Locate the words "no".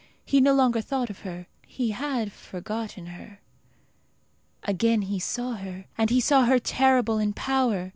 0.41-0.55